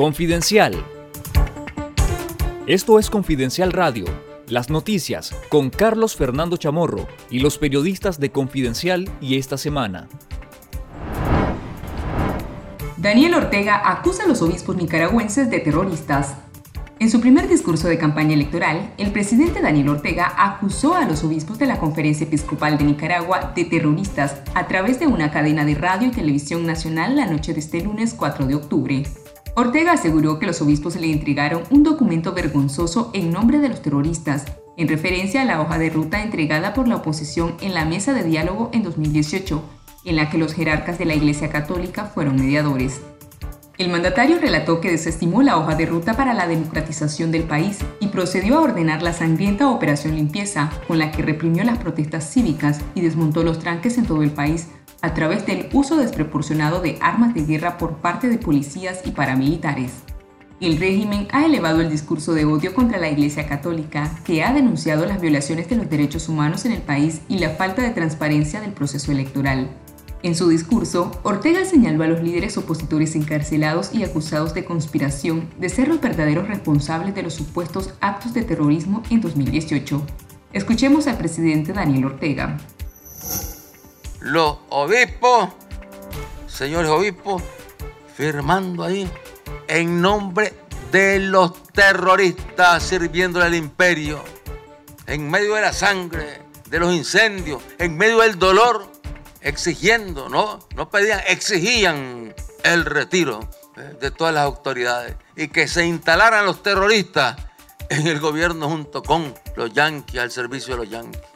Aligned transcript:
Confidencial. 0.00 0.82
Esto 2.66 2.98
es 2.98 3.10
Confidencial 3.10 3.70
Radio, 3.70 4.06
las 4.48 4.70
noticias 4.70 5.36
con 5.50 5.68
Carlos 5.68 6.16
Fernando 6.16 6.56
Chamorro 6.56 7.06
y 7.28 7.40
los 7.40 7.58
periodistas 7.58 8.18
de 8.18 8.32
Confidencial 8.32 9.10
y 9.20 9.36
esta 9.36 9.58
semana. 9.58 10.08
Daniel 12.96 13.34
Ortega 13.34 13.90
acusa 13.90 14.24
a 14.24 14.26
los 14.26 14.40
obispos 14.40 14.74
nicaragüenses 14.74 15.50
de 15.50 15.60
terroristas. 15.60 16.34
En 16.98 17.10
su 17.10 17.20
primer 17.20 17.46
discurso 17.46 17.86
de 17.86 17.98
campaña 17.98 18.32
electoral, 18.32 18.94
el 18.96 19.12
presidente 19.12 19.60
Daniel 19.60 19.90
Ortega 19.90 20.32
acusó 20.34 20.94
a 20.94 21.04
los 21.04 21.24
obispos 21.24 21.58
de 21.58 21.66
la 21.66 21.78
Conferencia 21.78 22.24
Episcopal 22.26 22.78
de 22.78 22.84
Nicaragua 22.84 23.52
de 23.54 23.66
terroristas 23.66 24.40
a 24.54 24.66
través 24.66 24.98
de 24.98 25.08
una 25.08 25.30
cadena 25.30 25.66
de 25.66 25.74
radio 25.74 26.08
y 26.08 26.12
televisión 26.12 26.64
nacional 26.64 27.16
la 27.16 27.26
noche 27.26 27.52
de 27.52 27.60
este 27.60 27.82
lunes 27.82 28.14
4 28.14 28.46
de 28.46 28.54
octubre. 28.54 29.02
Ortega 29.56 29.92
aseguró 29.92 30.38
que 30.38 30.46
los 30.46 30.62
obispos 30.62 30.96
le 30.96 31.10
entregaron 31.10 31.62
un 31.70 31.82
documento 31.82 32.32
vergonzoso 32.32 33.10
en 33.14 33.32
nombre 33.32 33.58
de 33.58 33.68
los 33.68 33.82
terroristas, 33.82 34.44
en 34.76 34.88
referencia 34.88 35.42
a 35.42 35.44
la 35.44 35.60
hoja 35.60 35.78
de 35.78 35.90
ruta 35.90 36.22
entregada 36.22 36.72
por 36.72 36.86
la 36.86 36.96
oposición 36.96 37.56
en 37.60 37.74
la 37.74 37.84
mesa 37.84 38.12
de 38.14 38.22
diálogo 38.22 38.70
en 38.72 38.82
2018, 38.82 39.62
en 40.04 40.16
la 40.16 40.30
que 40.30 40.38
los 40.38 40.54
jerarcas 40.54 40.98
de 40.98 41.04
la 41.04 41.14
Iglesia 41.14 41.50
Católica 41.50 42.04
fueron 42.04 42.36
mediadores. 42.36 43.00
El 43.76 43.88
mandatario 43.88 44.38
relató 44.38 44.80
que 44.80 44.90
desestimó 44.90 45.42
la 45.42 45.56
hoja 45.56 45.74
de 45.74 45.86
ruta 45.86 46.14
para 46.14 46.34
la 46.34 46.46
democratización 46.46 47.32
del 47.32 47.44
país 47.44 47.78
y 47.98 48.08
procedió 48.08 48.58
a 48.58 48.60
ordenar 48.60 49.02
la 49.02 49.14
sangrienta 49.14 49.70
operación 49.70 50.16
limpieza, 50.16 50.70
con 50.86 50.98
la 50.98 51.10
que 51.10 51.22
reprimió 51.22 51.64
las 51.64 51.78
protestas 51.78 52.30
cívicas 52.30 52.80
y 52.94 53.00
desmontó 53.00 53.42
los 53.42 53.58
tranques 53.58 53.96
en 53.96 54.04
todo 54.04 54.22
el 54.22 54.32
país 54.32 54.68
a 55.02 55.14
través 55.14 55.46
del 55.46 55.68
uso 55.72 55.96
desproporcionado 55.96 56.80
de 56.80 56.98
armas 57.00 57.34
de 57.34 57.44
guerra 57.44 57.78
por 57.78 57.96
parte 57.96 58.28
de 58.28 58.38
policías 58.38 59.00
y 59.04 59.12
paramilitares. 59.12 59.92
El 60.60 60.78
régimen 60.78 61.26
ha 61.32 61.46
elevado 61.46 61.80
el 61.80 61.88
discurso 61.88 62.34
de 62.34 62.44
odio 62.44 62.74
contra 62.74 62.98
la 62.98 63.08
Iglesia 63.08 63.48
Católica, 63.48 64.14
que 64.24 64.42
ha 64.42 64.52
denunciado 64.52 65.06
las 65.06 65.20
violaciones 65.20 65.70
de 65.70 65.76
los 65.76 65.88
derechos 65.88 66.28
humanos 66.28 66.66
en 66.66 66.72
el 66.72 66.82
país 66.82 67.22
y 67.28 67.38
la 67.38 67.50
falta 67.50 67.80
de 67.82 67.90
transparencia 67.90 68.60
del 68.60 68.72
proceso 68.72 69.10
electoral. 69.10 69.70
En 70.22 70.34
su 70.34 70.50
discurso, 70.50 71.18
Ortega 71.22 71.64
señaló 71.64 72.04
a 72.04 72.08
los 72.08 72.22
líderes 72.22 72.58
opositores 72.58 73.16
encarcelados 73.16 73.94
y 73.94 74.04
acusados 74.04 74.52
de 74.52 74.66
conspiración 74.66 75.48
de 75.58 75.70
ser 75.70 75.88
los 75.88 76.02
verdaderos 76.02 76.46
responsables 76.46 77.14
de 77.14 77.22
los 77.22 77.32
supuestos 77.32 77.94
actos 78.02 78.34
de 78.34 78.42
terrorismo 78.42 79.02
en 79.08 79.22
2018. 79.22 80.02
Escuchemos 80.52 81.06
al 81.06 81.16
presidente 81.16 81.72
Daniel 81.72 82.04
Ortega 82.04 82.58
los 84.20 84.58
obispos, 84.68 85.48
señores 86.46 86.90
obispos, 86.90 87.42
firmando 88.14 88.84
ahí 88.84 89.10
en 89.66 90.00
nombre 90.00 90.52
de 90.92 91.20
los 91.20 91.62
terroristas 91.72 92.82
sirviéndole 92.82 93.46
al 93.46 93.54
imperio, 93.54 94.22
en 95.06 95.30
medio 95.30 95.54
de 95.54 95.62
la 95.62 95.72
sangre, 95.72 96.42
de 96.66 96.78
los 96.78 96.92
incendios, 96.92 97.62
en 97.78 97.96
medio 97.96 98.20
del 98.20 98.38
dolor, 98.38 98.90
exigiendo, 99.40 100.28
no, 100.28 100.58
no 100.76 100.90
pedían, 100.90 101.20
exigían 101.26 102.34
el 102.62 102.84
retiro 102.84 103.40
eh, 103.76 103.96
de 104.00 104.10
todas 104.10 104.34
las 104.34 104.44
autoridades 104.44 105.16
y 105.34 105.48
que 105.48 105.66
se 105.66 105.86
instalaran 105.86 106.44
los 106.44 106.62
terroristas 106.62 107.36
en 107.88 108.06
el 108.06 108.20
gobierno 108.20 108.68
junto 108.68 109.02
con 109.02 109.34
los 109.56 109.72
yanquis, 109.72 110.20
al 110.20 110.30
servicio 110.30 110.74
de 110.74 110.84
los 110.84 110.90
yanquis 110.90 111.29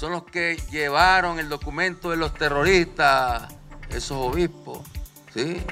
son 0.00 0.12
los 0.12 0.24
que 0.24 0.56
llevaron 0.70 1.38
el 1.38 1.50
documento 1.50 2.08
de 2.08 2.16
los 2.16 2.32
terroristas, 2.32 3.52
esos 3.90 4.12
obispos, 4.12 4.78
¿sí? 5.34 5.62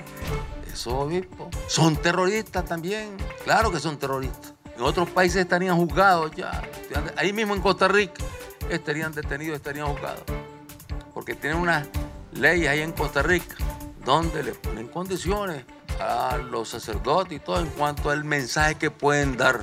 Esos 0.71 0.93
obispos. 0.93 1.49
Son 1.67 1.97
terroristas 1.97 2.67
también, 2.67 3.17
claro 3.43 3.73
que 3.73 3.81
son 3.81 3.99
terroristas. 3.99 4.53
En 4.77 4.83
otros 4.83 5.09
países 5.09 5.41
estarían 5.41 5.79
juzgados 5.79 6.31
ya. 6.33 6.63
Ahí 7.17 7.33
mismo 7.33 7.55
en 7.55 7.63
Costa 7.63 7.89
Rica 7.89 8.23
estarían 8.69 9.15
detenidos, 9.15 9.57
estarían 9.57 9.87
juzgados. 9.87 10.25
Porque 11.15 11.35
tienen 11.35 11.59
unas 11.59 11.89
leyes 12.33 12.69
ahí 12.69 12.83
en 12.83 12.93
Costa 12.93 13.23
Rica 13.23 13.57
donde 14.05 14.43
le 14.43 14.53
ponen 14.53 14.89
condiciones 14.89 15.65
a 15.99 16.37
los 16.37 16.69
sacerdotes 16.69 17.33
y 17.33 17.41
todo 17.41 17.61
en 17.61 17.69
cuanto 17.69 18.11
al 18.11 18.25
mensaje 18.25 18.75
que 18.75 18.91
pueden 18.91 19.39
dar. 19.39 19.63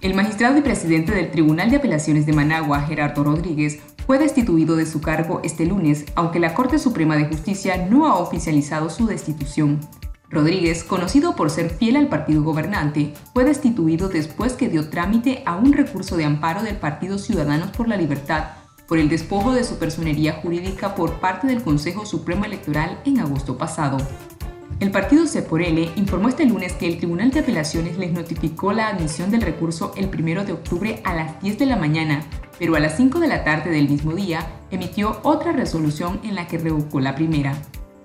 El 0.00 0.14
magistrado 0.14 0.56
y 0.56 0.60
presidente 0.60 1.12
del 1.12 1.32
Tribunal 1.32 1.70
de 1.70 1.78
Apelaciones 1.78 2.24
de 2.24 2.32
Managua, 2.32 2.82
Gerardo 2.82 3.24
Rodríguez, 3.24 3.80
fue 4.06 4.18
destituido 4.18 4.76
de 4.76 4.86
su 4.86 5.00
cargo 5.00 5.40
este 5.42 5.66
lunes, 5.66 6.04
aunque 6.14 6.38
la 6.38 6.54
Corte 6.54 6.78
Suprema 6.78 7.16
de 7.16 7.24
Justicia 7.24 7.88
no 7.90 8.06
ha 8.06 8.16
oficializado 8.16 8.90
su 8.90 9.06
destitución. 9.06 9.80
Rodríguez, 10.30 10.84
conocido 10.84 11.34
por 11.34 11.50
ser 11.50 11.70
fiel 11.70 11.96
al 11.96 12.08
partido 12.08 12.44
gobernante, 12.44 13.12
fue 13.34 13.44
destituido 13.44 14.08
después 14.08 14.52
que 14.52 14.68
dio 14.68 14.88
trámite 14.88 15.42
a 15.46 15.56
un 15.56 15.72
recurso 15.72 16.16
de 16.16 16.26
amparo 16.26 16.62
del 16.62 16.76
Partido 16.76 17.18
Ciudadanos 17.18 17.70
por 17.70 17.88
la 17.88 17.96
Libertad 17.96 18.44
por 18.88 18.98
el 18.98 19.10
despojo 19.10 19.52
de 19.52 19.64
su 19.64 19.78
personería 19.78 20.32
jurídica 20.32 20.94
por 20.94 21.20
parte 21.20 21.46
del 21.46 21.62
Consejo 21.62 22.06
Supremo 22.06 22.46
Electoral 22.46 22.98
en 23.04 23.20
agosto 23.20 23.58
pasado. 23.58 23.98
El 24.80 24.92
partido 24.92 25.26
C 25.26 25.42
por 25.42 25.60
L 25.60 25.90
informó 25.96 26.28
este 26.28 26.44
lunes 26.44 26.72
que 26.74 26.86
el 26.86 26.98
Tribunal 26.98 27.32
de 27.32 27.40
Apelaciones 27.40 27.98
les 27.98 28.12
notificó 28.12 28.72
la 28.72 28.86
admisión 28.86 29.28
del 29.28 29.42
recurso 29.42 29.92
el 29.96 30.06
1 30.06 30.44
de 30.44 30.52
octubre 30.52 31.00
a 31.02 31.14
las 31.14 31.42
10 31.42 31.58
de 31.58 31.66
la 31.66 31.74
mañana, 31.74 32.24
pero 32.60 32.76
a 32.76 32.80
las 32.80 32.96
5 32.96 33.18
de 33.18 33.26
la 33.26 33.42
tarde 33.42 33.70
del 33.70 33.88
mismo 33.88 34.12
día 34.12 34.46
emitió 34.70 35.18
otra 35.24 35.50
resolución 35.50 36.20
en 36.22 36.36
la 36.36 36.46
que 36.46 36.58
revocó 36.58 37.00
la 37.00 37.16
primera. 37.16 37.60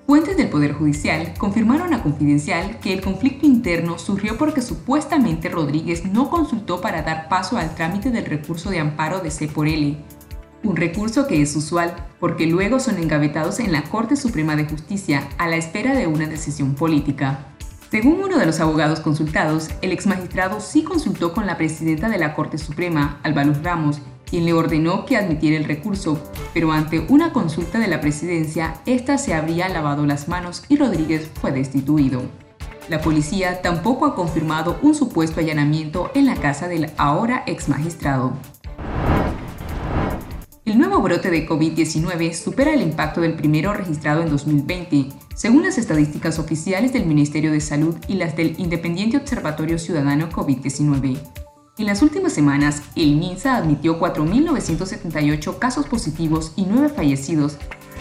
Fuentes 0.07 0.35
del 0.35 0.49
Poder 0.49 0.73
Judicial 0.73 1.35
confirmaron 1.37 1.93
a 1.93 2.01
Confidencial 2.01 2.79
que 2.79 2.91
el 2.91 3.01
conflicto 3.01 3.45
interno 3.45 3.99
surgió 3.99 4.39
porque 4.39 4.63
supuestamente 4.63 5.49
Rodríguez 5.49 6.05
no 6.05 6.31
consultó 6.31 6.81
para 6.81 7.03
dar 7.03 7.29
paso 7.29 7.57
al 7.57 7.75
trámite 7.75 8.09
del 8.09 8.25
recurso 8.25 8.71
de 8.71 8.79
amparo 8.79 9.19
de 9.19 9.29
C 9.29 9.47
por 9.47 9.67
L, 9.67 9.95
un 10.63 10.75
recurso 10.75 11.27
que 11.27 11.41
es 11.41 11.55
usual 11.55 11.95
porque 12.19 12.47
luego 12.47 12.79
son 12.79 12.97
engavetados 12.97 13.59
en 13.59 13.71
la 13.71 13.83
Corte 13.83 14.15
Suprema 14.15 14.55
de 14.55 14.65
Justicia 14.65 15.27
a 15.37 15.47
la 15.47 15.57
espera 15.57 15.93
de 15.93 16.07
una 16.07 16.27
decisión 16.27 16.75
política. 16.75 17.47
Según 17.91 18.23
uno 18.23 18.39
de 18.39 18.45
los 18.45 18.59
abogados 18.59 19.01
consultados, 19.01 19.69
el 19.81 19.91
exmagistrado 19.91 20.59
sí 20.59 20.83
consultó 20.83 21.31
con 21.31 21.45
la 21.45 21.57
presidenta 21.57 22.09
de 22.09 22.17
la 22.17 22.33
Corte 22.33 22.57
Suprema, 22.57 23.19
Álvaro 23.21 23.53
Ramos, 23.61 23.99
quien 24.25 24.45
le 24.45 24.53
ordenó 24.53 25.05
que 25.05 25.15
admitiera 25.15 25.57
el 25.57 25.65
recurso, 25.65 26.19
pero 26.55 26.71
ante 26.71 27.05
una 27.07 27.31
consulta 27.31 27.77
de 27.77 27.87
la 27.87 28.01
presidencia, 28.01 28.75
ésta 28.87 29.19
se 29.19 29.35
habría 29.35 29.69
lavado 29.69 30.07
las 30.07 30.27
manos 30.27 30.63
y 30.69 30.77
Rodríguez 30.77 31.29
fue 31.39 31.51
destituido. 31.51 32.23
La 32.89 32.99
policía 32.99 33.61
tampoco 33.61 34.07
ha 34.07 34.15
confirmado 34.15 34.79
un 34.81 34.95
supuesto 34.95 35.39
allanamiento 35.39 36.09
en 36.15 36.25
la 36.25 36.35
casa 36.35 36.67
del 36.67 36.91
ahora 36.97 37.43
exmagistrado. 37.45 38.33
El 40.73 40.79
nuevo 40.79 41.03
brote 41.03 41.29
de 41.29 41.47
COVID-19 41.47 42.33
supera 42.33 42.73
el 42.73 42.81
impacto 42.81 43.21
del 43.21 43.35
primero 43.35 43.75
registrado 43.75 44.23
en 44.23 44.29
2020, 44.31 45.09
según 45.35 45.61
las 45.61 45.77
estadísticas 45.77 46.39
oficiales 46.39 46.91
del 46.91 47.05
Ministerio 47.05 47.51
de 47.51 47.61
Salud 47.61 47.95
y 48.07 48.15
las 48.15 48.35
del 48.35 48.55
Independiente 48.57 49.17
Observatorio 49.17 49.77
Ciudadano 49.77 50.31
COVID-19. 50.31 51.19
En 51.77 51.85
las 51.85 52.01
últimas 52.01 52.33
semanas, 52.33 52.81
el 52.95 53.17
MINSA 53.17 53.55
admitió 53.55 53.99
4.978 53.99 55.59
casos 55.59 55.85
positivos 55.85 56.53
y 56.55 56.65
9 56.65 56.89
fallecidos, 56.89 57.59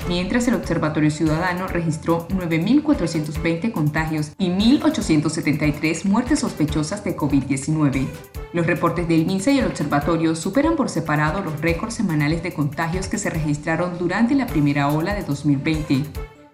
mientras 0.09 0.49
el 0.49 0.55
Observatorio 0.55 1.11
Ciudadano 1.11 1.69
registró 1.69 2.27
9.420 2.29 3.71
contagios 3.71 4.33
y 4.39 4.49
1.873 4.49 6.07
muertes 6.07 6.39
sospechosas 6.39 7.05
de 7.05 7.19
COVID-19. 7.19 8.09
Los 8.53 8.67
reportes 8.67 9.09
del 9.09 9.25
MINSA 9.25 9.51
y 9.53 9.59
el 9.61 9.67
observatorio 9.67 10.37
superan 10.37 10.77
por 10.77 10.91
separado 10.91 11.41
los 11.41 11.59
récords 11.63 11.95
semanales 11.95 12.43
de 12.43 12.53
contagios 12.53 13.09
que 13.09 13.17
se 13.17 13.31
registraron 13.31 13.97
durante 13.99 14.35
la 14.35 14.47
primera 14.47 14.89
ola 14.89 15.15
de 15.15 15.23
2020. 15.23 16.05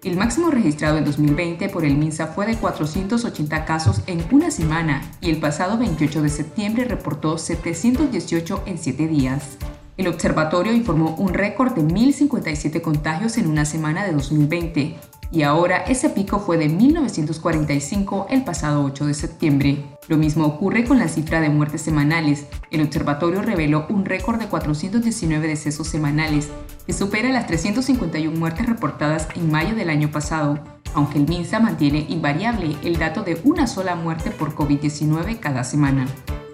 El 0.04 0.16
máximo 0.16 0.52
registrado 0.52 0.96
en 0.96 1.04
2020 1.04 1.68
por 1.70 1.84
el 1.84 1.96
MINSA 1.96 2.28
fue 2.28 2.46
de 2.46 2.56
480 2.56 3.64
casos 3.64 4.02
en 4.06 4.24
una 4.30 4.52
semana 4.52 5.02
y 5.20 5.30
el 5.30 5.38
pasado 5.38 5.76
28 5.76 6.22
de 6.22 6.28
septiembre 6.28 6.84
reportó 6.84 7.36
718 7.36 8.62
en 8.66 8.78
7 8.78 9.08
días. 9.08 9.58
El 9.96 10.06
observatorio 10.06 10.72
informó 10.72 11.16
un 11.16 11.34
récord 11.34 11.72
de 11.72 11.82
1.057 11.82 12.80
contagios 12.80 13.36
en 13.38 13.48
una 13.48 13.64
semana 13.64 14.04
de 14.04 14.12
2020 14.12 14.96
y 15.30 15.42
ahora 15.42 15.78
ese 15.78 16.08
pico 16.10 16.38
fue 16.40 16.56
de 16.56 16.68
1945 16.68 18.28
el 18.30 18.44
pasado 18.44 18.82
8 18.84 19.06
de 19.06 19.14
septiembre. 19.14 19.84
Lo 20.08 20.16
mismo 20.16 20.46
ocurre 20.46 20.84
con 20.84 20.98
la 20.98 21.08
cifra 21.08 21.40
de 21.40 21.50
muertes 21.50 21.82
semanales. 21.82 22.46
El 22.70 22.80
observatorio 22.82 23.42
reveló 23.42 23.86
un 23.90 24.06
récord 24.06 24.38
de 24.38 24.46
419 24.46 25.46
decesos 25.46 25.86
semanales, 25.86 26.48
que 26.86 26.94
supera 26.94 27.28
las 27.28 27.46
351 27.46 28.38
muertes 28.38 28.66
reportadas 28.66 29.28
en 29.34 29.50
mayo 29.50 29.74
del 29.74 29.90
año 29.90 30.10
pasado, 30.10 30.60
aunque 30.94 31.18
el 31.18 31.28
MINSA 31.28 31.60
mantiene 31.60 32.06
invariable 32.08 32.76
el 32.82 32.98
dato 32.98 33.22
de 33.22 33.38
una 33.44 33.66
sola 33.66 33.94
muerte 33.94 34.30
por 34.30 34.54
COVID-19 34.54 35.38
cada 35.40 35.62
semana. 35.62 36.06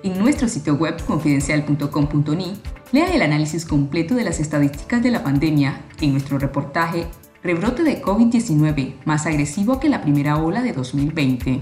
En 0.03 0.19
nuestro 0.19 0.49
sitio 0.49 0.75
web 0.75 1.00
confidencial.com.ni, 1.06 2.61
lea 2.93 3.15
el 3.15 3.23
análisis 3.23 3.65
completo 3.65 4.17
de 4.17 4.25
las 4.25 4.41
estadísticas 4.41 5.03
de 5.03 5.12
la 5.12 5.23
pandemia 5.23 5.81
en 6.00 6.12
nuestro 6.12 6.38
reportaje 6.38 7.06
rebrote 7.44 7.82
de 7.82 8.00
COVID-19 8.00 8.94
más 9.05 9.26
agresivo 9.26 9.79
que 9.79 9.91
la 9.91 10.00
primera 10.00 10.38
ola 10.38 10.62
de 10.62 10.73
2020. 10.73 11.61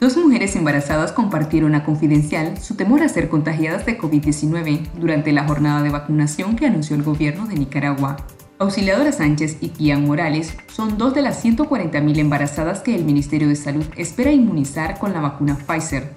Dos 0.00 0.16
mujeres 0.16 0.56
embarazadas 0.56 1.12
compartieron 1.12 1.74
a 1.74 1.84
Confidencial 1.84 2.56
su 2.56 2.74
temor 2.74 3.02
a 3.02 3.08
ser 3.10 3.28
contagiadas 3.28 3.84
de 3.84 3.98
COVID-19 3.98 4.92
durante 4.98 5.30
la 5.32 5.46
jornada 5.46 5.82
de 5.82 5.90
vacunación 5.90 6.56
que 6.56 6.64
anunció 6.64 6.96
el 6.96 7.02
gobierno 7.02 7.46
de 7.46 7.56
Nicaragua. 7.56 8.16
Auxiliadora 8.58 9.12
Sánchez 9.12 9.58
y 9.60 9.68
Kian 9.68 10.06
Morales 10.06 10.56
son 10.72 10.96
dos 10.96 11.12
de 11.12 11.20
las 11.20 11.44
140.000 11.44 12.18
embarazadas 12.18 12.80
que 12.80 12.94
el 12.94 13.04
Ministerio 13.04 13.48
de 13.48 13.56
Salud 13.56 13.84
espera 13.96 14.32
inmunizar 14.32 14.98
con 14.98 15.12
la 15.12 15.20
vacuna 15.20 15.58
Pfizer. 15.58 16.14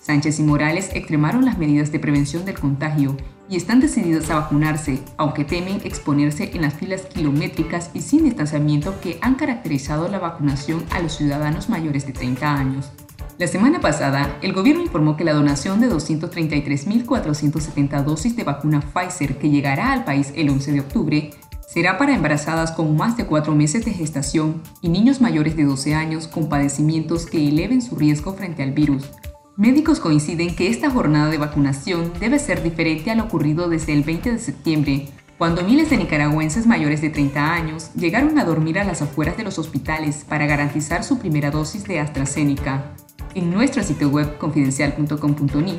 Sánchez 0.00 0.38
y 0.38 0.44
Morales 0.44 0.90
extremaron 0.94 1.44
las 1.44 1.58
medidas 1.58 1.90
de 1.90 1.98
prevención 1.98 2.44
del 2.44 2.60
contagio 2.60 3.16
y 3.48 3.56
están 3.56 3.80
decididas 3.80 4.30
a 4.30 4.40
vacunarse, 4.40 5.02
aunque 5.16 5.44
temen 5.44 5.80
exponerse 5.84 6.50
en 6.54 6.62
las 6.62 6.74
filas 6.74 7.02
kilométricas 7.02 7.90
y 7.94 8.00
sin 8.00 8.24
distanciamiento 8.24 9.00
que 9.00 9.18
han 9.20 9.34
caracterizado 9.34 10.08
la 10.08 10.18
vacunación 10.18 10.84
a 10.90 11.00
los 11.00 11.16
ciudadanos 11.16 11.68
mayores 11.68 12.06
de 12.06 12.12
30 12.12 12.54
años. 12.54 12.90
La 13.36 13.48
semana 13.48 13.80
pasada, 13.80 14.38
el 14.42 14.52
gobierno 14.52 14.82
informó 14.82 15.16
que 15.16 15.24
la 15.24 15.32
donación 15.32 15.80
de 15.80 15.90
233.470 15.90 18.04
dosis 18.04 18.36
de 18.36 18.44
vacuna 18.44 18.80
Pfizer 18.80 19.38
que 19.38 19.50
llegará 19.50 19.92
al 19.92 20.04
país 20.04 20.32
el 20.36 20.50
11 20.50 20.70
de 20.70 20.78
octubre 20.80 21.30
será 21.66 21.98
para 21.98 22.14
embarazadas 22.14 22.70
con 22.70 22.96
más 22.96 23.16
de 23.16 23.26
cuatro 23.26 23.56
meses 23.56 23.84
de 23.84 23.92
gestación 23.92 24.62
y 24.80 24.88
niños 24.88 25.20
mayores 25.20 25.56
de 25.56 25.64
12 25.64 25.96
años 25.96 26.28
con 26.28 26.48
padecimientos 26.48 27.26
que 27.26 27.48
eleven 27.48 27.82
su 27.82 27.96
riesgo 27.96 28.34
frente 28.34 28.62
al 28.62 28.70
virus. 28.70 29.10
Médicos 29.56 30.00
coinciden 30.00 30.56
que 30.56 30.68
esta 30.68 30.90
jornada 30.90 31.30
de 31.30 31.38
vacunación 31.38 32.12
debe 32.18 32.40
ser 32.40 32.60
diferente 32.64 33.12
a 33.12 33.14
lo 33.14 33.22
ocurrido 33.22 33.68
desde 33.68 33.92
el 33.92 34.02
20 34.02 34.32
de 34.32 34.38
septiembre, 34.40 35.08
cuando 35.38 35.62
miles 35.62 35.90
de 35.90 35.96
nicaragüenses 35.96 36.66
mayores 36.66 37.00
de 37.00 37.10
30 37.10 37.54
años 37.54 37.92
llegaron 37.94 38.36
a 38.40 38.44
dormir 38.44 38.80
a 38.80 38.84
las 38.84 39.00
afueras 39.00 39.36
de 39.36 39.44
los 39.44 39.60
hospitales 39.60 40.24
para 40.28 40.46
garantizar 40.46 41.04
su 41.04 41.20
primera 41.20 41.52
dosis 41.52 41.84
de 41.84 42.00
AstraZeneca 42.00 42.96
en 43.36 43.52
nuestro 43.52 43.84
sitio 43.84 44.08
web 44.08 44.38
confidencial.com.ni. 44.38 45.78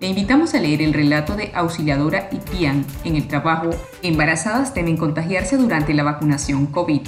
Le 0.00 0.06
invitamos 0.06 0.52
a 0.52 0.60
leer 0.60 0.82
el 0.82 0.92
relato 0.92 1.34
de 1.34 1.50
Auxiliadora 1.54 2.28
y 2.30 2.36
Pian 2.36 2.84
en 3.04 3.16
el 3.16 3.26
trabajo 3.26 3.70
Embarazadas 4.02 4.74
temen 4.74 4.98
contagiarse 4.98 5.56
durante 5.56 5.94
la 5.94 6.02
vacunación 6.02 6.66
COVID. 6.66 7.00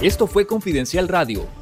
Esto 0.00 0.26
fue 0.26 0.44
Confidencial 0.44 1.06
Radio. 1.06 1.61